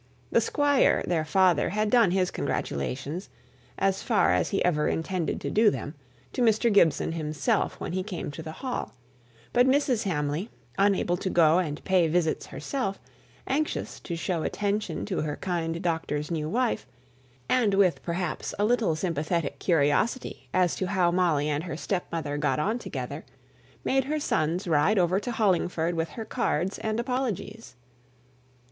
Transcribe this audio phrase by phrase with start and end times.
[0.31, 3.29] The Squire, their father, had done his congratulations,
[3.77, 5.93] as far as he ever intended to do them,
[6.33, 6.73] to Mr.
[6.73, 8.95] Gibson himself when he came to the hall;
[9.53, 10.05] but Mrs.
[10.05, 12.99] Hamley, unable to go and pay visits herself,
[13.45, 16.87] anxious to show attention to her kind doctor's new wife,
[17.47, 22.57] and with perhaps a little sympathetic curiosity as to how Molly and her stepmother got
[22.57, 23.23] on together,
[23.83, 27.75] made her sons ride over to Hollingford with her cards and apologies.